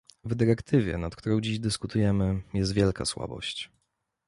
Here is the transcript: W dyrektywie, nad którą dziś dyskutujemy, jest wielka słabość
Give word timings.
W 0.23 0.35
dyrektywie, 0.35 0.97
nad 0.97 1.15
którą 1.15 1.41
dziś 1.41 1.59
dyskutujemy, 1.59 2.41
jest 2.53 2.73
wielka 2.73 3.05
słabość 3.05 3.71